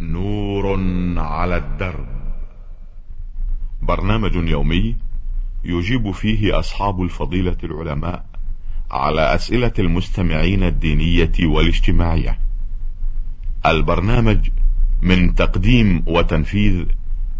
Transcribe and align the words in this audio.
نور 0.00 0.80
على 1.16 1.56
الدرب. 1.56 2.06
برنامج 3.82 4.34
يومي 4.34 4.96
يجيب 5.64 6.10
فيه 6.10 6.58
أصحاب 6.58 7.02
الفضيلة 7.02 7.56
العلماء 7.64 8.24
على 8.90 9.34
أسئلة 9.34 9.72
المستمعين 9.78 10.62
الدينية 10.62 11.32
والاجتماعية. 11.42 12.38
البرنامج 13.66 14.50
من 15.02 15.34
تقديم 15.34 16.04
وتنفيذ 16.06 16.84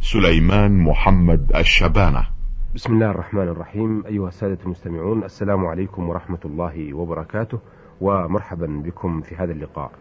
سليمان 0.01 0.79
محمد 0.79 1.53
الشبانة. 1.57 2.27
بسم 2.75 2.93
الله 2.93 3.11
الرحمن 3.11 3.49
الرحيم. 3.49 4.07
أيها 4.07 4.29
السادة 4.29 4.59
المستمعون 4.65 5.25
السلام 5.25 5.67
عليكم 5.67 6.09
ورحمة 6.09 6.41
الله 6.45 6.95
وبركاته 6.95 7.59
ومرحبا 8.01 8.67
بكم 8.67 9.21
في 9.21 9.37
هذا 9.37 9.53
اللقاء. 9.53 9.93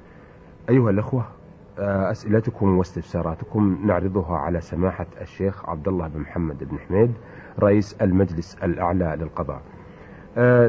أيها 0.70 0.90
الأخوة 0.90 1.41
أسئلتكم 1.82 2.78
واستفساراتكم 2.78 3.78
نعرضها 3.86 4.38
على 4.38 4.62
سماحة 4.62 5.06
الشيخ 5.22 5.70
عبد 5.70 5.88
الله 5.88 6.08
بن 6.08 6.20
محمد 6.20 6.64
بن 6.64 6.78
حميد 6.80 7.12
رئيس 7.60 7.94
المجلس 8.02 8.58
الأعلى 8.64 9.18
للقضاء. 9.20 9.62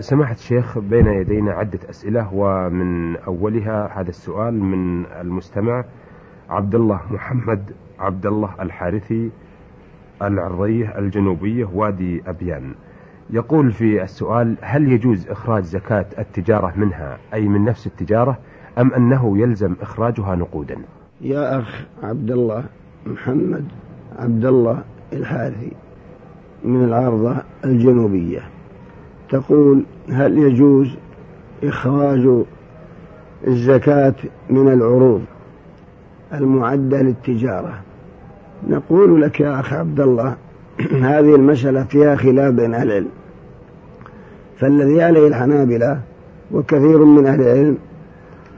سماحة 0.01 0.33
الشيخ 0.33 0.79
بين 0.79 1.07
يدينا 1.07 1.53
عدة 1.53 1.79
أسئلة 1.91 2.35
ومن 2.35 3.17
أولها 3.17 4.01
هذا 4.01 4.09
السؤال 4.09 4.55
من 4.63 5.07
المستمع 5.07 5.85
عبد 6.51 6.75
الله 6.75 7.01
محمد 7.11 7.73
عبد 7.99 8.27
الله 8.27 8.51
الحارثي 8.61 9.31
العرضية 10.23 10.99
الجنوبية 10.99 11.69
وادي 11.75 12.23
أبيان. 12.27 12.75
يقول 13.31 13.73
في 13.73 14.03
السؤال 14.03 14.57
هل 14.61 14.93
يجوز 14.93 15.29
إخراج 15.29 15.63
زكاة 15.63 16.07
التجارة 16.19 16.73
منها 16.77 17.19
أي 17.35 17.49
من 17.49 17.65
نفس 17.65 17.87
التجارة 17.87 18.39
أم 18.79 18.95
أنه 18.95 19.39
يلزم 19.39 19.77
إخراجها 19.81 20.35
نقودا؟ 20.35 20.77
يا 21.23 21.59
أخ 21.59 21.81
عبد 22.03 22.31
الله 22.31 22.65
محمد 23.07 23.65
عبد 24.19 24.45
الله 24.45 24.83
الحارثي 25.13 25.73
من 26.65 26.85
العرضة 26.85 27.37
الجنوبية. 27.65 28.41
تقول 29.31 29.83
هل 30.09 30.39
يجوز 30.39 30.89
إخراج 31.65 32.45
الزكاة 33.47 34.15
من 34.51 34.73
العروض 34.73 35.23
المعدة 36.35 37.03
للتجارة؟ 37.03 37.81
نقول 38.69 39.23
لك 39.23 39.41
يا 39.41 39.61
أخ 39.61 39.73
عبد 39.73 40.01
الله 40.01 40.37
هذه 41.11 41.35
المسألة 41.35 41.85
فيها 41.85 42.17
خلاف 42.17 42.55
بين 42.55 42.75
أهل 42.75 42.87
العلم. 42.87 43.11
فالذي 44.57 45.03
عليه 45.03 45.29
الحنابلة 45.29 46.01
وكثير 46.53 47.05
من 47.05 47.27
أهل 47.27 47.41
العلم 47.41 47.79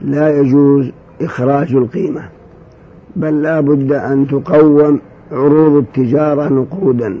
لا 0.01 0.39
يجوز 0.39 0.91
إخراج 1.21 1.75
القيمة. 1.75 2.29
بل 3.15 3.41
لا 3.41 3.59
بد 3.59 3.91
أن 3.91 4.27
تقوم 4.27 4.99
عروض 5.31 5.75
التجارة 5.75 6.49
نقودا 6.49 7.19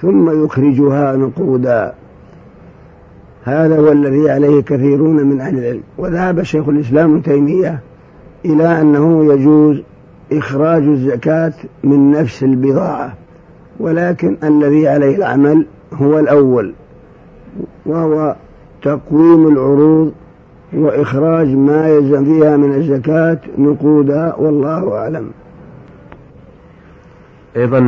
ثم 0.00 0.44
يخرجها 0.44 1.16
نقودا. 1.16 1.94
هذا 3.44 3.78
هو 3.78 3.92
الذي 3.92 4.30
عليه 4.30 4.60
كثيرون 4.60 5.26
من 5.26 5.40
أهل 5.40 5.58
العلم. 5.58 5.82
وذهب 5.98 6.42
شيخ 6.42 6.68
الإسلام 6.68 7.10
ابن 7.10 7.22
تيمية 7.22 7.80
إلى 8.44 8.80
أنه 8.80 9.34
يجوز 9.34 9.82
إخراج 10.32 10.82
الزكاة 10.82 11.52
من 11.84 12.10
نفس 12.10 12.42
البضاعة 12.42 13.14
ولكن 13.80 14.36
الذي 14.44 14.88
عليه 14.88 15.16
العمل 15.16 15.66
هو 15.94 16.18
الأول 16.18 16.74
وهو 17.86 18.36
تقويم 18.82 19.48
العروض 19.48 20.12
وإخراج 20.72 21.48
ما 21.48 21.88
يلزم 21.88 22.24
فيها 22.24 22.56
من 22.56 22.74
الزكاة 22.74 23.38
نقودا 23.58 24.34
والله 24.34 24.98
أعلم. 24.98 25.30
أيضا 27.56 27.78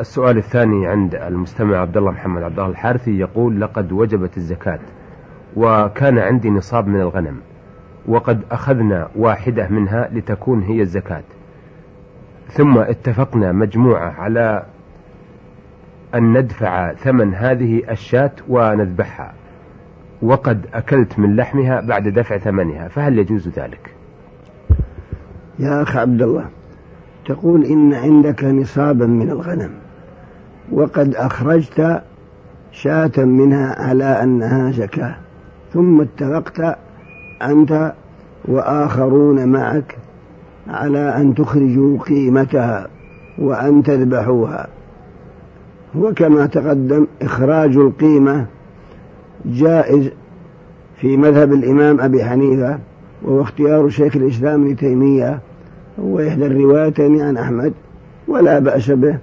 السؤال 0.00 0.36
الثاني 0.38 0.86
عند 0.86 1.14
المستمع 1.14 1.76
عبد 1.78 1.96
الله 1.96 2.10
محمد 2.10 2.42
عبد 2.42 2.58
الله 2.58 2.70
الحارثي 2.70 3.18
يقول 3.18 3.60
لقد 3.60 3.92
وجبت 3.92 4.36
الزكاة 4.36 4.78
وكان 5.56 6.18
عندي 6.18 6.50
نصاب 6.50 6.88
من 6.88 7.00
الغنم 7.00 7.36
وقد 8.06 8.40
أخذنا 8.50 9.08
واحدة 9.16 9.68
منها 9.68 10.08
لتكون 10.12 10.62
هي 10.62 10.80
الزكاة 10.80 11.22
ثم 12.48 12.78
اتفقنا 12.78 13.52
مجموعة 13.52 14.10
على 14.10 14.62
أن 16.14 16.38
ندفع 16.38 16.92
ثمن 16.92 17.34
هذه 17.34 17.82
الشاة 17.90 18.32
ونذبحها. 18.48 19.32
وقد 20.22 20.66
أكلت 20.74 21.18
من 21.18 21.36
لحمها 21.36 21.80
بعد 21.80 22.08
دفع 22.08 22.38
ثمنها 22.38 22.88
فهل 22.88 23.18
يجوز 23.18 23.48
ذلك؟ 23.48 23.94
يا 25.58 25.82
أخ 25.82 25.96
عبد 25.96 26.22
الله 26.22 26.46
تقول 27.26 27.64
إن 27.64 27.94
عندك 27.94 28.44
نصابا 28.44 29.06
من 29.06 29.30
الغنم 29.30 29.70
وقد 30.72 31.14
أخرجت 31.14 32.02
شاة 32.72 33.24
منها 33.24 33.82
على 33.82 34.04
أنها 34.04 34.70
زكاة 34.70 35.16
ثم 35.72 36.00
اتفقت 36.00 36.78
أنت 37.42 37.92
وآخرون 38.44 39.48
معك 39.48 39.96
على 40.68 41.16
أن 41.16 41.34
تخرجوا 41.34 41.98
قيمتها 41.98 42.88
وأن 43.38 43.82
تذبحوها. 43.82 44.68
وكما 45.94 46.46
تقدم 46.46 47.06
إخراج 47.22 47.76
القيمة 47.76 48.46
جائز 49.46 50.10
في 50.96 51.16
مذهب 51.16 51.52
الإمام 51.52 52.00
أبي 52.00 52.24
حنيفة 52.24 52.78
وهو 53.22 53.42
اختيار 53.42 53.88
شيخ 53.88 54.16
الإسلام 54.16 54.64
ابن 54.64 54.76
تيمية 54.76 55.40
هو 56.00 56.20
إحدى 56.20 56.46
الروايتين 56.46 57.20
عن 57.20 57.36
أحمد 57.36 57.72
ولا 58.28 58.58
بأس 58.58 58.90
به. 58.90 59.18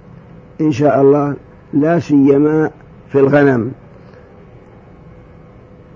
إن 0.61 0.71
شاء 0.71 1.01
الله 1.01 1.35
لا 1.73 1.99
سيما 1.99 2.71
في 3.09 3.19
الغنم. 3.19 3.71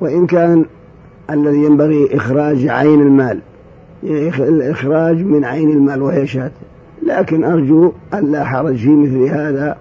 وإن 0.02 0.28
كان 0.28 0.66
الذي 1.30 1.64
ينبغي 1.64 2.16
إخراج 2.16 2.68
عين 2.68 3.02
المال 3.02 3.40
الإخراج 4.40 5.24
من 5.24 5.46
عين 5.46 5.70
المال 5.70 6.02
وهي 6.02 6.28
شاة. 6.28 6.52
لكن 7.08 7.44
أرجو 7.44 7.92
أن 8.14 8.32
لا 8.32 8.44
حرج 8.44 8.76
في 8.76 8.90
مثل 8.90 9.24
هذا 9.24 9.78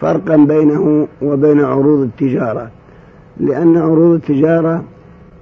فرقا 0.00 0.36
بينه 0.36 1.08
وبين 1.22 1.60
عروض 1.60 2.00
التجارة. 2.00 2.70
لأن 3.40 3.76
عروض 3.76 4.14
التجارة 4.14 4.84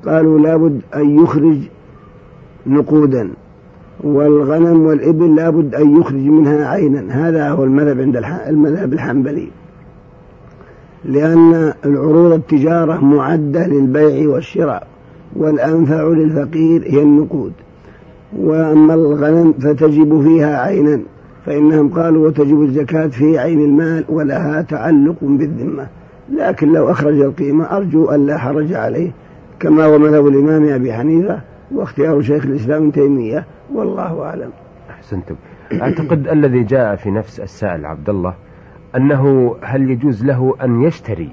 قالوا 0.06 0.39
لابد 0.39 0.81
أن 0.95 1.23
يخرج 1.23 1.59
نقودا 2.67 3.31
والغنم 4.05 4.87
والإبل 4.87 5.37
لابد 5.37 5.75
أن 5.75 6.01
يخرج 6.01 6.21
منها 6.21 6.67
عينا. 6.69 7.28
هذا 7.28 7.49
هو 7.49 7.65
المذهب 7.65 8.01
عند 8.01 8.17
المذهب 8.47 8.93
الحنبلي. 8.93 9.49
لأن 11.05 11.73
العروض 11.84 12.33
التجارة 12.33 13.05
معدة 13.05 13.67
للبيع 13.67 14.28
والشراء 14.28 14.87
والأنفع 15.37 16.03
للفقير 16.03 16.83
هي 16.87 17.03
النقود. 17.03 17.53
وأما 18.39 18.95
الغنم 18.95 19.53
فتجب 19.53 20.22
فيها 20.22 20.62
عينا 20.62 21.01
فإنهم 21.47 21.89
قالوا 21.89 22.27
وتجب 22.27 22.62
الزكاة 22.62 23.07
في 23.07 23.39
عين 23.39 23.65
المال 23.65 24.05
ولها 24.09 24.62
تعلق 24.62 25.17
بالذمة. 25.22 25.87
لكن 26.31 26.73
لو 26.73 26.91
أخرج 26.91 27.21
القيمة 27.21 27.77
أرجو 27.77 28.11
أن 28.11 28.27
لا 28.27 28.39
حرج 28.39 28.73
عليه 28.73 29.11
كما 29.61 29.85
هو 29.85 29.99
مذهب 29.99 30.27
الإمام 30.27 30.69
أبي 30.69 30.93
حنيفة 30.93 31.41
واختيار 31.75 32.23
شيخ 32.23 32.45
الإسلام 32.45 32.83
ابن 32.83 32.93
تيمية. 32.93 33.47
والله 33.75 34.23
أعلم. 34.23 34.51
أحسنتم. 34.91 35.35
أعتقد 35.73 36.29
الذي 36.29 36.63
جاء 36.63 36.97
في 36.97 37.11
نفس 37.11 37.41
السائل 37.41 37.87
عبد 37.87 38.09
الله 38.09 38.35
أنه 38.97 39.57
هل 39.63 39.91
يجوز 39.91 40.25
له 40.25 40.55
أن 40.63 40.83
يشتري 40.83 41.33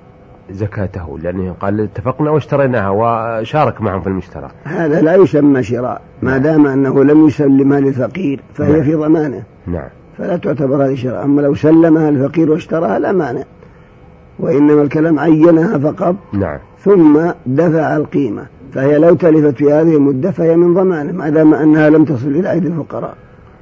زكاته؟ 0.51 1.19
لأنه 1.19 1.55
قال 1.59 1.81
اتفقنا 1.81 2.31
واشتريناها 2.31 2.89
وشارك 2.89 3.81
معهم 3.81 4.01
في 4.01 4.07
المشترى. 4.07 4.49
هذا 4.63 5.01
لا 5.01 5.15
يسمى 5.15 5.63
شراء 5.63 6.01
ما 6.21 6.37
دام 6.37 6.67
أنه 6.67 7.03
لم 7.03 7.27
يسلمها 7.27 7.79
للفقير 7.79 8.41
فهي 8.53 8.71
نعم. 8.71 8.83
في 8.83 8.95
ضمانة. 8.95 9.43
نعم. 9.67 9.89
فلا 10.17 10.37
تعتبر 10.37 10.85
هذه 10.85 10.95
شراء. 10.95 11.23
أما 11.23 11.41
لو 11.41 11.55
سلمها 11.55 12.09
الفقير 12.09 12.51
واشتراها 12.51 12.99
لا 12.99 13.11
مانع. 13.11 13.43
وإنما 14.39 14.81
الكلام 14.81 15.19
عينها 15.19 15.77
فقط. 15.77 16.15
نعم. 16.33 16.59
ثم 16.79 17.31
دفع 17.45 17.95
القيمة. 17.95 18.45
فهي 18.73 18.97
لو 18.97 19.15
تلفت 19.15 19.57
في 19.57 19.73
هذه 19.73 19.95
المدة 19.95 20.31
فهي 20.31 20.55
من 20.55 20.73
ضمانة 20.73 21.11
ما 21.11 21.29
دام 21.29 21.53
أنها 21.53 21.89
لم 21.89 22.05
تصل 22.05 22.27
إلى 22.27 22.51
أيدي 22.51 22.67
الفقراء. 22.67 23.15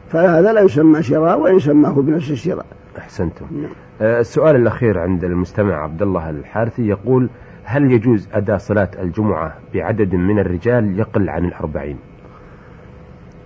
فهذا 0.09 0.53
لا 0.53 0.61
يسمى 0.61 1.03
شراء 1.03 1.39
وإن 1.39 1.59
سماه 1.59 1.93
بنفس 1.93 2.31
الشراء. 2.31 2.65
أحسنتم. 2.97 3.45
نعم. 3.51 3.71
آه، 4.01 4.19
السؤال 4.19 4.55
الأخير 4.55 4.99
عند 4.99 5.23
المستمع 5.23 5.83
عبد 5.83 6.01
الله 6.01 6.29
الحارثي 6.29 6.87
يقول 6.87 7.29
هل 7.63 7.91
يجوز 7.91 8.27
أداء 8.33 8.57
صلاة 8.57 8.89
الجمعة 8.99 9.53
بعدد 9.73 10.15
من 10.15 10.39
الرجال 10.39 10.99
يقل 10.99 11.29
عن 11.29 11.45
الأربعين؟ 11.45 11.97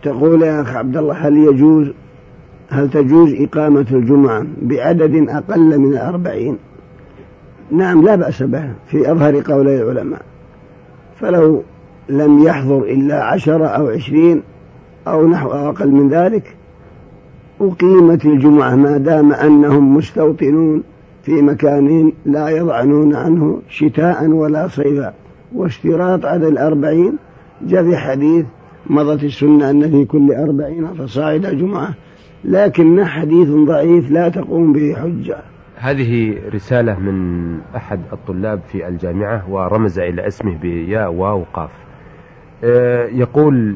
تقول 0.03 0.41
يا 0.41 0.61
أخ 0.61 0.75
عبد 0.75 0.97
الله 0.97 1.27
هل 1.27 1.37
يجوز 1.37 1.91
هل 2.69 2.89
تجوز 2.89 3.33
إقامة 3.33 3.85
الجمعة 3.91 4.45
بعدد 4.61 5.29
أقل 5.29 5.79
من 5.79 5.93
الأربعين؟ 5.93 6.57
نعم 7.71 8.05
لا 8.05 8.15
بأس 8.15 8.43
به 8.43 8.71
في 8.87 9.11
أظهر 9.11 9.41
قولي 9.41 9.81
العلماء. 9.81 10.21
فلو 11.19 11.63
لم 12.09 12.43
يحضر 12.43 12.83
إلا 12.83 13.23
عشرة 13.23 13.65
أو 13.65 13.87
عشرين 13.87 14.41
أو 15.07 15.27
نحو 15.27 15.51
أقل 15.51 15.91
من 15.91 16.09
ذلك. 16.09 16.55
أقيمت 17.61 18.25
الجمعة 18.25 18.75
ما 18.75 18.97
دام 18.97 19.33
أنهم 19.33 19.95
مستوطنون 19.95 20.83
في 21.23 21.41
مكان 21.41 22.11
لا 22.25 22.49
يضعنون 22.49 23.15
عنه 23.15 23.61
شتاء 23.69 24.27
ولا 24.27 24.67
صيفا. 24.67 25.13
واشتراط 25.55 26.25
عدد 26.25 26.43
الأربعين 26.43 27.13
جاء 27.61 27.83
في 27.83 27.97
حديث 27.97 28.45
مضت 28.89 29.23
السنة 29.23 29.69
أن 29.69 29.91
في 29.91 30.05
كل 30.05 30.31
أربعين 30.31 30.87
فصاعد 30.87 31.41
جمعة 31.41 31.93
لكن 32.43 33.05
حديث 33.05 33.49
ضعيف 33.49 34.11
لا 34.11 34.29
تقوم 34.29 34.73
به 34.73 34.93
حجة. 34.93 35.37
هذه 35.81 36.41
رسالة 36.53 36.99
من 36.99 37.59
أحد 37.75 37.99
الطلاب 38.13 38.59
في 38.67 38.87
الجامعة 38.87 39.49
ورمز 39.49 39.99
إلى 39.99 40.27
اسمه 40.27 40.57
بياء 40.57 41.11
واو 41.11 41.45
قاف. 41.53 41.69
آه، 42.63 43.05
يقول 43.05 43.75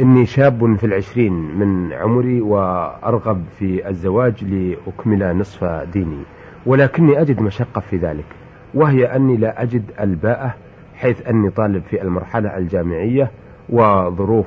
إني 0.00 0.26
شاب 0.26 0.76
في 0.76 0.86
العشرين 0.86 1.32
من 1.32 1.92
عمري 1.92 2.40
وأرغب 2.40 3.44
في 3.58 3.88
الزواج 3.88 4.44
لأكمل 4.44 5.36
نصف 5.36 5.64
ديني 5.64 6.22
ولكني 6.66 7.20
أجد 7.20 7.40
مشقة 7.42 7.80
في 7.80 7.96
ذلك 7.96 8.24
وهي 8.74 9.04
أني 9.16 9.36
لا 9.36 9.62
أجد 9.62 9.82
الباءة 10.00 10.54
حيث 10.94 11.28
أني 11.28 11.50
طالب 11.50 11.82
في 11.90 12.02
المرحلة 12.02 12.56
الجامعية 12.56 13.30
وظروف 13.68 14.46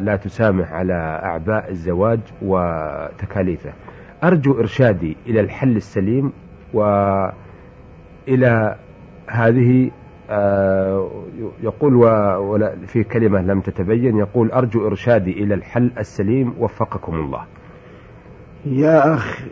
لا 0.00 0.16
تسامح 0.24 0.72
على 0.72 1.20
أعباء 1.24 1.70
الزواج 1.70 2.20
وتكاليفه. 2.42 3.72
أرجو 4.24 4.60
إرشادي 4.60 5.16
إلى 5.26 5.40
الحل 5.40 5.76
السليم 5.76 6.32
وإلى 6.74 7.32
هذه 9.26 9.90
آه، 10.30 11.10
يقول 11.62 12.70
في 12.86 13.04
كلمة 13.04 13.42
لم 13.42 13.60
تتبين 13.60 14.16
يقول 14.16 14.50
أرجو 14.50 14.86
إرشادي 14.86 15.32
إلى 15.32 15.54
الحل 15.54 15.90
السليم 15.98 16.54
وفقكم 16.58 17.14
الله. 17.14 17.44
يا 18.66 19.14
أخ 19.14 19.42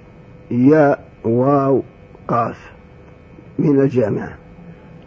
يا 0.50 0.96
واو 1.24 1.82
قاف 2.28 2.72
من 3.58 3.80
الجامعة. 3.80 4.38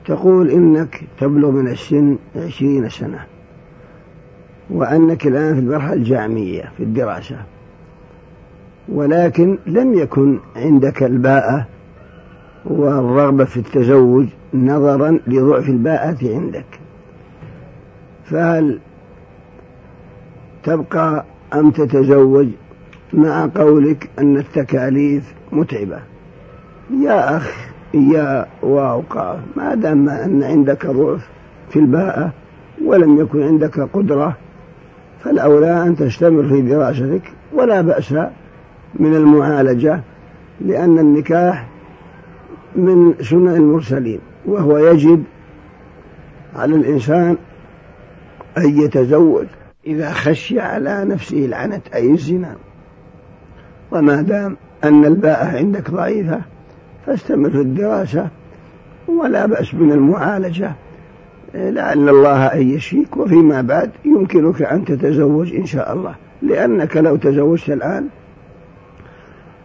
تقول 0.05 0.49
إنك 0.49 1.03
تبلغ 1.19 1.51
من 1.51 1.67
السن 1.67 2.17
عشرين 2.35 2.89
سنة 2.89 3.25
وأنك 4.69 5.27
الآن 5.27 5.53
في 5.53 5.59
المرحلة 5.59 5.93
الجامعية 5.93 6.71
في 6.77 6.83
الدراسة. 6.83 7.52
ولكن 8.89 9.57
لم 9.65 9.93
يكن 9.93 10.39
عندك 10.55 11.03
الباءة 11.03 11.67
والرغبة 12.65 13.45
في 13.45 13.57
التزوج 13.57 14.25
نظرا 14.53 15.19
لضعف 15.27 15.69
الباءة 15.69 16.17
عندك. 16.23 16.65
فهل 18.25 18.79
تبقى 20.63 21.25
أم 21.53 21.71
تتزوج 21.71 22.47
مع 23.13 23.49
قولك 23.55 24.09
أن 24.19 24.37
التكاليف 24.37 25.33
متعبة؟ 25.51 25.99
يا 27.01 27.37
أخ 27.37 27.55
يا 27.93 28.45
واوقع 28.63 29.37
ما 29.55 29.75
دام 29.75 30.09
أن 30.09 30.43
عندك 30.43 30.85
ضعف 30.85 31.29
في 31.69 31.79
الباءة 31.79 32.31
ولم 32.85 33.19
يكن 33.19 33.43
عندك 33.43 33.79
قدرة 33.79 34.37
فالأولى 35.23 35.83
أن 35.83 35.95
تستمر 35.95 36.47
في 36.47 36.61
دراستك 36.61 37.21
ولا 37.53 37.81
بأس 37.81 38.13
من 38.95 39.15
المعالجة 39.15 40.01
لأن 40.61 40.99
النكاح 40.99 41.67
من 42.75 43.13
سنن 43.21 43.55
المرسلين 43.55 44.19
وهو 44.45 44.77
يجب 44.77 45.23
على 46.55 46.75
الإنسان 46.75 47.37
أن 48.57 48.79
يتزوج 48.79 49.45
إذا 49.85 50.11
خشي 50.11 50.59
على 50.59 51.05
نفسه 51.05 51.45
العنت 51.45 51.87
أي 51.93 52.11
الزنا. 52.11 52.55
وما 53.91 54.21
دام 54.21 54.57
أن 54.83 55.05
الباءة 55.05 55.57
عندك 55.57 55.91
ضعيفة 55.91 56.41
فاستمر 57.05 57.49
في 57.49 57.61
الدراسة 57.61 58.27
ولا 59.07 59.45
بأس 59.45 59.73
من 59.73 59.91
المعالجة. 59.91 60.71
لعل 61.55 62.09
الله 62.09 62.45
أن 62.45 62.69
يشفيك 62.69 63.17
وفيما 63.17 63.61
بعد 63.61 63.91
يمكنك 64.05 64.61
أن 64.61 64.85
تتزوج 64.85 65.55
إن 65.55 65.65
شاء 65.65 65.93
الله 65.93 66.15
لأنك 66.41 66.97
لو 66.97 67.15
تزوجت 67.15 67.69
الآن 67.69 68.07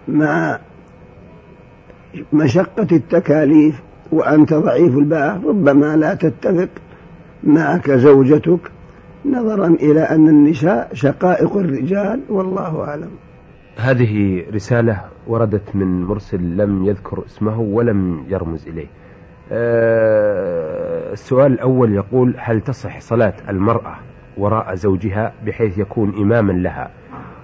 مع 0.08 0.58
مشقة 2.32 2.86
التكاليف 2.92 3.82
وأنت 4.12 4.54
ضعيف 4.54 4.96
الباء 4.98 5.40
ربما 5.46 5.96
لا 5.96 6.14
تتفق 6.14 6.68
معك 7.44 7.90
زوجتك 7.90 8.70
نظرا 9.26 9.66
إلى 9.66 10.00
أن 10.00 10.28
النساء 10.28 10.90
شقائق 10.92 11.56
الرجال 11.56 12.20
والله 12.28 12.84
أعلم. 12.84 13.10
هذه 13.76 14.44
رسالة 14.54 15.00
وردت 15.26 15.76
من 15.76 16.04
مرسل 16.04 16.56
لم 16.56 16.84
يذكر 16.84 17.24
اسمه 17.26 17.60
ولم 17.60 18.24
يرمز 18.28 18.68
إليه. 18.68 18.86
أه 19.52 21.12
السؤال 21.12 21.52
الأول 21.52 21.92
يقول 21.92 22.34
هل 22.38 22.60
تصح 22.60 23.00
صلاة 23.00 23.34
المرأة 23.48 23.94
وراء 24.36 24.74
زوجها 24.74 25.32
بحيث 25.46 25.78
يكون 25.78 26.14
إماما 26.18 26.52
لها؟ 26.52 26.90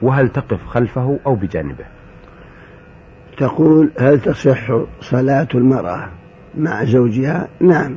وهل 0.02 0.28
تقف 0.28 0.66
خلفه 0.66 1.18
أو 1.26 1.34
بجانبه؟ 1.34 1.84
تقول 3.36 3.90
هل 3.98 4.20
تصح 4.20 4.72
صلاة 5.00 5.48
المرأة 5.54 6.08
مع 6.58 6.84
زوجها؟ 6.84 7.48
نعم. 7.60 7.94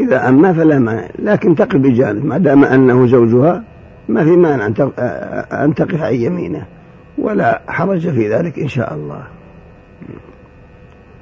إذا 0.00 0.28
أما 0.28 0.52
فلا 0.52 0.78
مانع 0.78 1.08
لكن 1.18 1.54
تقف 1.54 1.76
بجانب 1.76 2.24
ما 2.24 2.38
دام 2.38 2.64
أنه 2.64 3.06
زوجها 3.06 3.64
ما 4.08 4.24
في 4.24 4.36
مانع 4.36 4.66
أن 5.64 5.74
تقف 5.74 6.02
عن 6.02 6.14
يمينه 6.14 6.66
ولا 7.18 7.62
حرج 7.68 8.10
في 8.10 8.34
ذلك 8.34 8.58
إن 8.58 8.68
شاء 8.68 8.94
الله. 8.94 9.22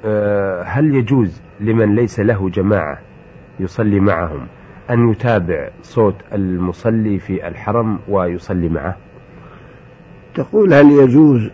أه، 0.05 0.63
هل 0.63 0.95
يجوز 0.95 1.41
لمن 1.59 1.95
ليس 1.95 2.19
له 2.19 2.49
جماعة 2.49 2.97
يصلي 3.59 3.99
معهم 3.99 4.47
أن 4.89 5.09
يتابع 5.09 5.69
صوت 5.81 6.15
المصلي 6.33 7.19
في 7.19 7.47
الحرم 7.47 7.99
ويصلي 8.09 8.69
معه؟ 8.69 8.97
تقول 10.35 10.73
هل 10.73 10.91
يجوز 10.91 11.49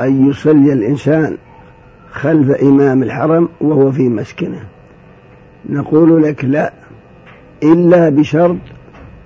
أن 0.00 0.30
يصلي 0.30 0.72
الإنسان 0.72 1.36
خلف 2.10 2.50
إمام 2.50 3.02
الحرم 3.02 3.48
وهو 3.60 3.92
في 3.92 4.08
مسكنه. 4.08 4.64
نقول 5.68 6.22
لك 6.22 6.44
لا 6.44 6.72
إلا 7.62 8.08
بشرط 8.08 8.56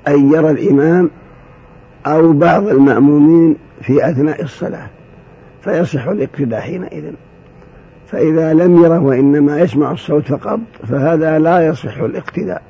أن 0.09 0.33
يرى 0.33 0.51
الإمام 0.51 1.11
أو 2.07 2.33
بعض 2.33 2.69
المأمومين 2.69 3.57
في 3.83 4.11
أثناء 4.11 4.43
الصلاة 4.43 4.87
فيصح 5.63 6.07
الاقتداء 6.07 6.61
حينئذ. 6.61 7.05
فإذا 8.07 8.55
لم 8.55 8.85
يره 8.85 8.99
وإنما 8.99 9.61
يسمع 9.61 9.93
الصوت 9.93 10.29
فقط 10.29 10.61
فهذا 10.89 11.39
لا 11.39 11.67
يصح 11.67 11.99
الاقتداء. 11.99 12.63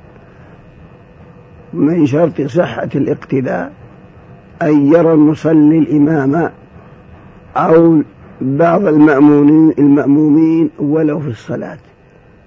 من 1.73 2.05
شرط 2.05 2.41
صحة 2.41 2.89
الاقتداء 2.95 3.71
أن 4.61 4.93
يرى 4.93 5.13
المصلي 5.13 5.79
الإمام 5.79 6.51
أو 7.57 8.01
بعض 8.41 8.85
المأمومين 8.85 9.73
المأمومين 9.79 10.69
ولو 10.79 11.19
في 11.19 11.27
الصلاة. 11.27 11.77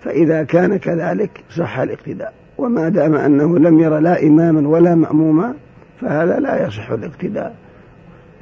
فإذا 0.00 0.42
كان 0.42 0.76
كذلك 0.76 1.30
صح 1.56 1.78
الاقتداء. 1.78 2.32
وما 2.58 2.88
دام 2.88 3.14
أنه 3.14 3.58
لم 3.58 3.80
يرى 3.80 4.00
لا 4.00 4.22
إماما 4.26 4.68
ولا 4.68 4.94
مأموما 4.94 5.54
فهذا 6.00 6.40
لا 6.40 6.66
يصح 6.66 6.90
الاقتداء. 6.90 7.54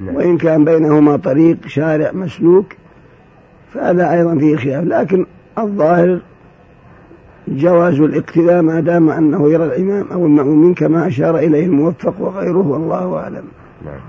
نعم. 0.00 0.14
وإن 0.14 0.38
كان 0.38 0.64
بينهما 0.64 1.16
طريق 1.16 1.56
شارع 1.66 2.12
مسلوك 2.12 2.66
فهذا 3.74 4.12
أيضا 4.12 4.38
فيه 4.38 4.56
خلاف. 4.56 4.84
لكن 4.84 5.26
الظاهر 5.58 6.20
جواز 7.48 8.00
الاقتداء 8.00 8.62
ما 8.62 8.80
دام 8.80 9.10
أنه 9.10 9.50
يرى 9.50 9.64
الإمام 9.64 10.06
أو 10.12 10.26
المأمومين 10.26 10.74
كما 10.74 11.06
أشار 11.06 11.38
إليه 11.38 11.66
الموفق 11.66 12.14
وغيره 12.20 12.68
والله 12.68 13.16
أعلم. 13.16 13.44
نعم. 13.84 14.00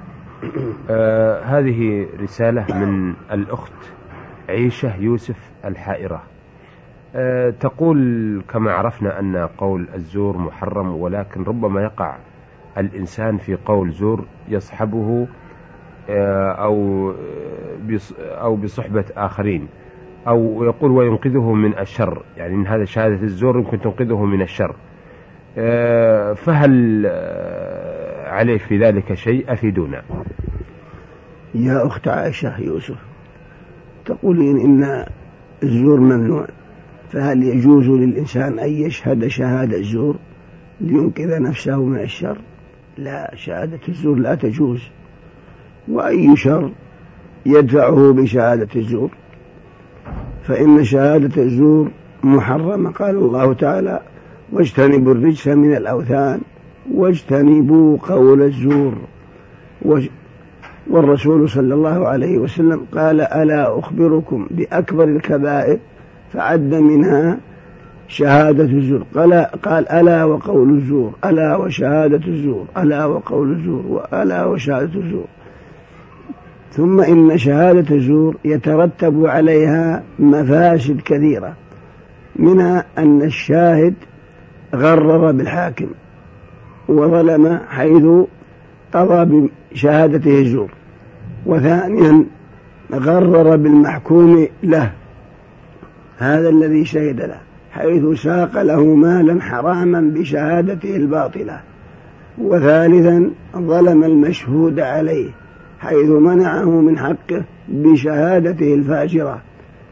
آه 0.89 1.41
هذه 1.43 2.07
رسالة 2.21 2.65
من 2.85 3.13
الأخت 3.31 3.73
عيشة 4.49 4.95
يوسف 4.95 5.51
الحائرة. 5.65 6.23
آه 7.15 7.49
تقول 7.49 8.41
كما 8.49 8.71
عرفنا 8.71 9.19
أن 9.19 9.37
قول 9.37 9.87
الزور 9.95 10.37
محرم 10.37 10.95
ولكن 10.95 11.43
ربما 11.43 11.81
يقع 11.83 12.17
الإنسان 12.77 13.37
في 13.37 13.55
قول 13.65 13.91
زور 13.91 14.25
يصحبه 14.49 15.27
آه 16.09 16.51
أو 16.51 17.11
أو 18.21 18.55
بصحبة 18.55 19.05
آخرين 19.17 19.67
أو 20.27 20.63
يقول 20.63 20.91
وينقذه 20.91 21.53
من 21.53 21.77
الشر. 21.79 22.23
يعني 22.37 22.55
إن 22.55 22.67
هذا 22.67 22.85
شهادة 22.85 23.23
الزور 23.23 23.57
يمكن 23.57 23.81
تنقذه 23.81 24.25
من 24.25 24.41
الشر. 24.41 24.75
آه، 25.57 26.33
فهل 26.33 27.03
آه، 27.05 27.68
عليه 28.39 28.57
في 28.57 28.77
ذلك 28.77 29.13
شيء 29.13 29.53
أفيدونا. 29.53 30.01
يا 31.55 31.87
أخت 31.87 32.07
عائشة 32.07 32.59
يوسف 32.59 32.97
تقولين 34.05 34.57
إن 34.57 35.05
الزور 35.63 35.99
ممنوع 35.99 36.47
فهل 37.11 37.43
يجوز 37.43 37.89
للإنسان 37.89 38.59
أن 38.59 38.69
يشهد 38.69 39.27
شهادة 39.27 39.77
الزور 39.77 40.15
لينقذ 40.81 41.41
نفسه 41.41 41.83
من 41.83 41.99
الشر؟ 41.99 42.37
لا 42.97 43.31
شهادة 43.35 43.79
الزور 43.89 44.17
لا 44.19 44.35
تجوز. 44.35 44.81
وأي 45.87 46.35
شر 46.35 46.71
يدفعه 47.45 48.13
بشهادة 48.13 48.69
الزور؟ 48.75 49.09
فإن 50.43 50.83
شهادة 50.83 51.41
الزور 51.43 51.91
محرمة 52.23 52.91
قال 52.91 53.15
الله 53.15 53.53
تعالى 53.53 54.01
واجتنبوا 54.51 55.13
الرجس 55.13 55.47
من 55.47 55.75
الأوثان 55.75 56.41
واجتنبوا 56.93 57.97
قول 57.97 58.41
الزور. 58.41 58.93
والرسول 60.89 61.49
صلى 61.49 61.73
الله 61.73 62.07
عليه 62.07 62.37
وسلم 62.37 62.85
قال 62.93 63.21
ألا 63.21 63.79
أخبركم 63.79 64.47
بأكبر 64.51 65.03
الكبائر 65.03 65.77
فعد 66.33 66.73
منها 66.73 67.37
شهادة 68.07 68.63
الزور. 68.63 69.03
قال, 69.15 69.33
قال 69.63 69.89
ألا 69.89 70.23
وقول 70.23 70.69
الزور 70.77 71.13
ألا 71.25 71.55
وشهادة 71.55 72.27
الزور 72.27 72.65
ألا 72.77 73.05
وقول 73.05 73.51
الزور 73.51 73.85
وألا 73.87 74.45
وشهادة 74.45 74.99
الزور. 74.99 75.25
ثم 76.71 77.01
إن 77.01 77.37
شهادة 77.37 77.95
الزور 77.95 78.35
يترتب 78.45 79.25
عليها 79.25 80.03
مفاسد 80.19 81.01
كثيرة 81.05 81.53
منها 82.35 82.85
أن 82.97 83.21
الشاهد 83.21 83.93
غرر 84.75 85.31
بالحاكم. 85.31 85.87
وظلم 86.89 87.59
حيث 87.69 88.05
قضى 88.93 89.49
بشهادته 89.71 90.39
الزور. 90.39 90.69
وثانيا 91.45 92.25
غرر 92.93 93.55
بالمحكوم 93.55 94.47
له 94.63 94.91
هذا 96.17 96.49
الذي 96.49 96.85
شهد 96.85 97.21
له 97.21 97.39
حيث 97.71 98.21
ساق 98.21 98.61
له 98.61 98.83
مالا 98.83 99.41
حراما 99.41 100.01
بشهادته 100.01 100.95
الباطلة. 100.95 101.59
وثالثا 102.37 103.31
ظلم 103.57 104.03
المشهود 104.03 104.79
عليه 104.79 105.29
حيث 105.79 106.09
منعه 106.09 106.69
من 106.69 106.97
حقه 106.97 107.43
بشهادته 107.67 108.73
الفاجرة. 108.73 109.41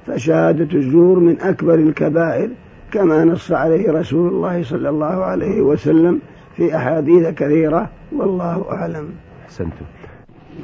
فشهادة 0.08 0.78
الزور 0.80 1.20
من 1.20 1.42
أكبر 1.42 1.76
الكبائر 1.76 2.50
كما 2.92 3.26
نص 3.26 3.52
عليه 3.52 3.92
رسول 3.92 4.28
الله 4.28 4.64
صلى 4.64 4.90
الله 4.90 5.06
عليه 5.06 5.62
وسلم 5.62 6.20
في 6.58 6.76
أحاديث 6.76 7.28
كثيرة 7.28 7.90
والله 8.16 8.72
أعلم. 8.72 9.10
أحسنتم. 9.46 9.86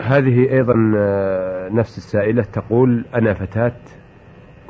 هذه 0.03 0.51
أيضا 0.51 0.93
آه، 0.97 1.69
نفس 1.69 1.97
السائلة 1.97 2.43
تقول 2.43 3.05
أنا 3.15 3.33
فتاة 3.33 3.71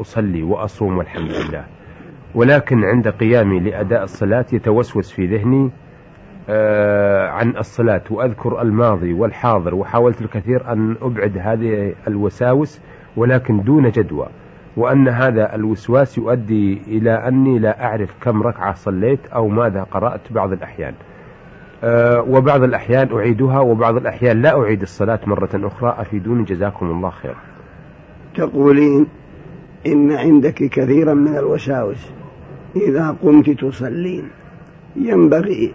أصلي 0.02 0.44
وأصوم 0.44 0.98
والحمد 0.98 1.32
لله. 1.32 1.66
ولكن 2.36 2.84
عند 2.84 3.08
قيامي 3.08 3.60
لأداء 3.60 4.04
الصلاة 4.04 4.46
يتوسوس 4.54 5.12
في 5.12 5.26
ذهني 5.26 5.72
آه 6.50 7.28
عن 7.30 7.58
الصلاة 7.58 8.02
وأذكر 8.10 8.62
الماضي 8.62 9.14
والحاضر 9.14 9.76
وحاولت 9.76 10.22
الكثير 10.22 10.72
أن 10.74 10.96
أبعد 11.02 11.38
هذه 11.38 11.94
الوساوس 12.08 12.82
ولكن 13.18 13.64
دون 13.64 13.90
جدوى. 13.90 14.28
وأن 14.78 15.08
هذا 15.08 15.56
الوسواس 15.56 16.18
يؤدي 16.18 16.82
إلى 16.88 17.12
أني 17.12 17.60
لا 17.60 17.86
أعرف 17.86 18.14
كم 18.22 18.44
ركعة 18.44 18.74
صليت 18.74 19.28
أو 19.28 19.48
ماذا 19.48 19.84
قرأت 19.84 20.22
بعض 20.32 20.52
الأحيان. 20.52 20.94
وبعض 22.28 22.64
الأحيان 22.64 23.18
أعيدها 23.18 23.60
وبعض 23.60 23.96
الأحيان 23.96 24.42
لا 24.42 24.62
أعيد 24.62 24.82
الصلاة 24.82 25.20
مرة 25.26 25.50
أخرى. 25.54 25.96
أفيدوني 25.98 26.44
جزاكم 26.44 26.86
الله 26.86 27.10
خير 27.10 27.36
تقولين 28.36 29.08
إن 29.88 30.12
عندك 30.12 30.54
كثيرا 30.54 31.14
من 31.14 31.38
الوساوس. 31.38 32.10
إذا 32.76 33.16
قمت 33.24 33.50
تصلين 33.50 34.28
ينبغي 34.96 35.74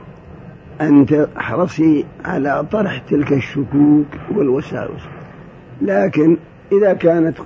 أن 0.80 1.06
تحرصي 1.06 2.04
على 2.24 2.66
طرح 2.72 2.98
تلك 2.98 3.32
الشكوك 3.32 4.06
والوساوس. 4.34 5.02
لكن 5.82 6.36
إذا 6.72 6.92
كانت 6.92 7.38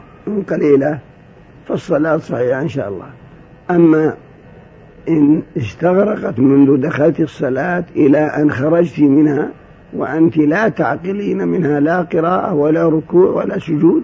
قليلة 0.48 0.98
فالصلاة 1.68 2.16
صحيحة 2.16 2.60
إن 2.60 2.68
شاء 2.68 2.88
الله. 2.88 3.10
أما 3.70 4.16
إن 5.08 5.42
استغرقت 5.56 6.38
منذ 6.38 6.76
دخلت 6.76 7.20
الصلاة 7.20 7.84
إلى 7.96 8.18
أن 8.18 8.50
خرجت 8.50 9.00
منها 9.00 9.48
وأنت 9.92 10.36
لا 10.36 10.68
تعقلين 10.68 11.48
منها 11.48 11.80
لا 11.80 12.02
قراءة 12.02 12.54
ولا 12.54 12.88
ركوع 12.88 13.30
ولا 13.30 13.58
سجود 13.58 14.02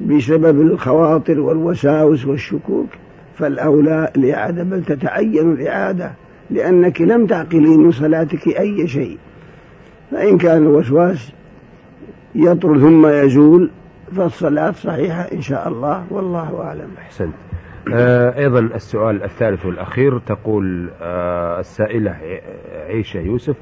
بسبب 0.00 0.60
الخواطر 0.60 1.40
والوساوس 1.40 2.26
والشكوك. 2.26 2.88
فالأولى 3.38 4.10
الإعادة 4.16 4.62
بل 4.62 4.84
تتعين 4.84 5.52
الإعادة 5.52 6.12
لأنك 6.50 7.00
لم 7.00 7.26
تعقلي 7.26 7.76
من 7.76 7.92
صلاتك 7.92 8.48
أي 8.48 8.88
شيء. 8.88 9.18
فإن 10.10 10.38
كان 10.38 10.62
الوسواس 10.62 11.32
يطرد 12.34 12.80
ثم 12.80 13.06
يزول 13.06 13.70
فالصلاة 14.16 14.70
صحيحة 14.70 15.22
إن 15.22 15.42
شاء 15.42 15.68
الله. 15.68 16.04
والله 16.10 16.60
أعلم. 16.60 16.88
أحسنت. 16.98 17.49
أيضا 17.88 18.58
السؤال 18.60 19.22
الثالث 19.22 19.66
والأخير 19.66 20.18
تقول 20.18 20.90
آه 21.02 21.60
السائلة 21.60 22.16
عيشة 22.88 23.20
يوسف 23.20 23.56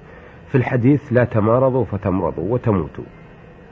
في 0.48 0.54
الحديث 0.54 1.12
لا 1.12 1.24
تمارضوا 1.24 1.84
فتمرضوا 1.84 2.52
وتموتوا. 2.52 3.04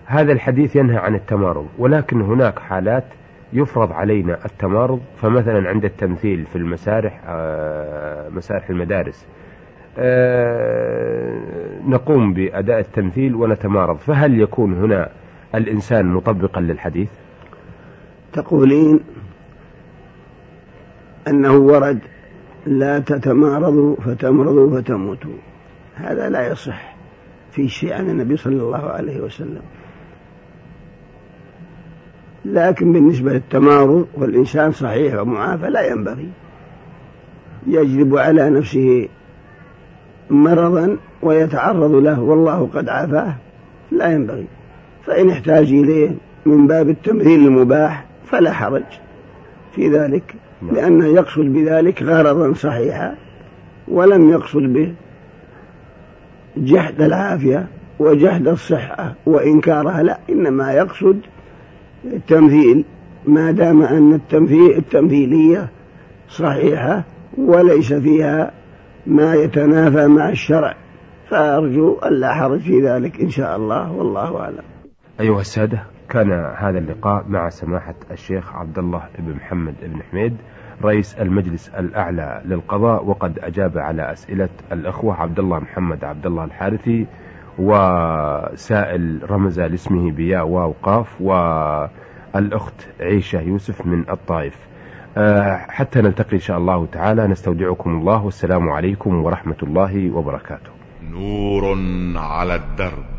هذا 0.06 0.32
الحديث 0.32 0.76
ينهى 0.76 0.96
عن 0.96 1.14
التمارض 1.14 1.66
ولكن 1.78 2.20
هناك 2.20 2.58
حالات 2.58 3.04
يفرض 3.52 3.92
علينا 3.92 4.38
التمارض 4.44 5.00
فمثلا 5.16 5.68
عند 5.68 5.84
التمثيل 5.84 6.44
في 6.46 6.56
المسارح 6.56 7.20
آه، 7.26 8.28
مسارح 8.28 8.70
المدارس 8.70 9.26
آه، 9.98 11.40
نقوم 11.86 12.32
بأداء 12.34 12.78
التمثيل 12.78 13.34
ونتمارض. 13.34 13.96
فهل 13.96 14.40
يكون 14.40 14.72
هنا 14.72 15.08
الإنسان 15.54 16.06
مطبقا 16.06 16.60
للحديث؟ 16.60 17.10
تقولين 18.32 19.00
أنه 21.28 21.56
ورد 21.56 21.98
لا 22.66 22.98
تتمارضوا 22.98 23.96
فتمرضوا 23.96 24.80
فتموتوا. 24.80 25.36
هذا 25.94 26.28
لا 26.28 26.52
يصح 26.52 26.96
في 27.52 27.68
شيء 27.68 27.92
عن 27.92 28.10
النبي 28.10 28.36
صلى 28.36 28.62
الله 28.62 28.90
عليه 28.90 29.20
وسلم. 29.20 29.62
لكن 32.44 32.92
بالنسبة 32.92 33.32
للتمارض 33.32 34.06
والإنسان 34.14 34.72
صحيح 34.72 35.20
ومعافى 35.20 35.70
لا 35.70 35.86
ينبغي. 35.86 36.28
يجلب 37.66 38.16
على 38.16 38.50
نفسه 38.50 39.08
مرضا 40.30 40.96
ويتعرض 41.22 41.92
له 41.92 42.20
والله 42.20 42.68
قد 42.74 42.88
عافاه. 42.88 43.34
لا 43.90 44.12
ينبغي. 44.12 44.46
فإن 45.06 45.30
احتاج 45.30 45.72
إليه 45.72 46.10
من 46.46 46.66
باب 46.66 46.88
التمثيل 46.88 47.46
المباح 47.46 48.04
فلا 48.26 48.52
حرج. 48.52 48.84
في 49.74 49.90
ذلك. 49.90 50.34
لأنه 50.62 51.06
يقصد 51.06 51.44
بذلك 51.44 52.02
غرضا 52.02 52.52
صحيحا 52.52 53.14
ولم 53.88 54.30
يقصد 54.30 54.62
به 54.62 54.94
جحد 56.56 57.02
العافية 57.02 57.66
وجحد 57.98 58.48
الصحة 58.48 59.14
وإنكارها 59.26 60.02
لا 60.02 60.18
إنما 60.30 60.72
يقصد 60.72 61.20
التمثيل 62.04 62.84
ما 63.26 63.50
دام 63.50 63.82
أن 63.82 64.14
التمثيل 64.14 64.76
التمثيلية 64.76 65.68
صحيحة 66.28 67.04
وليس 67.38 67.92
فيها 67.92 68.50
ما 69.06 69.34
يتنافى 69.34 70.06
مع 70.06 70.28
الشرع. 70.28 70.74
فأرجو 71.30 71.98
ألا 72.04 72.34
حرج 72.34 72.60
في 72.60 72.80
ذلك 72.80 73.20
إن 73.20 73.30
شاء 73.30 73.56
الله 73.56 73.92
والله 73.92 74.40
أعلم. 74.40 74.62
أيها 75.20 75.40
السادة 75.40 75.95
كان 76.08 76.32
هذا 76.58 76.78
اللقاء 76.78 77.24
مع 77.28 77.48
سماحة 77.48 77.94
الشيخ 78.10 78.56
عبد 78.56 78.78
الله 78.78 79.02
بن 79.18 79.34
محمد 79.34 79.74
بن 79.82 80.02
حميد 80.02 80.36
رئيس 80.84 81.14
المجلس 81.14 81.68
الأعلى 81.68 82.42
للقضاء 82.44 83.04
وقد 83.04 83.38
أجاب 83.38 83.78
على 83.78 84.12
أسئلة 84.12 84.48
الأخوة 84.72 85.14
عبد 85.14 85.38
الله 85.38 85.58
محمد 85.58 86.04
عبد 86.04 86.26
الله 86.26 86.44
الحارثي 86.44 87.06
وسائل 87.58 89.30
رمز 89.30 89.60
لاسمه 89.60 90.10
بياء 90.12 90.46
واو 90.46 90.74
قاف 90.82 91.20
والأخت 91.20 92.88
عيشة 93.00 93.40
يوسف 93.40 93.86
من 93.86 94.10
الطائف. 94.10 94.58
آه، 95.18 95.56
حتى 95.56 96.00
نلتقي 96.00 96.32
إن 96.32 96.40
شاء 96.40 96.58
الله 96.58 96.86
تعالى. 96.86 97.26
نستودعكم 97.26 97.90
الله 97.90 98.24
والسلام 98.24 98.68
عليكم 98.68 99.24
ورحمة 99.24 99.56
الله 99.62 100.10
وبركاته. 100.10 100.70
نور 101.10 101.78
على 102.16 102.54
الدرب. 102.54 103.15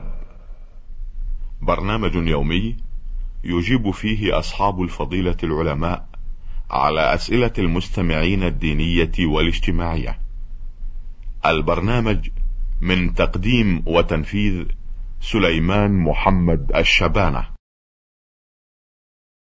برنامج 1.68 2.16
يومي 2.16 2.76
يجيب 3.44 3.92
فيه 3.92 4.40
أصحاب 4.40 4.82
الفضيلة 4.82 5.38
العلماء 5.44 6.08
على 6.72 7.14
أسئلة 7.14 7.54
المستمعين 7.58 8.44
الدينية 8.44 9.12
والاجتماعية. 9.20 10.20
البرنامج 11.46 12.30
من 12.82 13.14
تقديم 13.14 13.84
وتنفيذ 13.86 14.66
سليمان 15.22 16.00
محمد 16.00 16.72
الشبانة. 16.76 17.57